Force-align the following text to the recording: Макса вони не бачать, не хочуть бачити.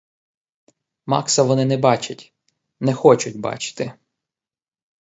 Макса 1.05 1.43
вони 1.43 1.65
не 1.65 1.77
бачать, 1.77 2.33
не 2.79 2.93
хочуть 2.93 3.39
бачити. 3.39 3.93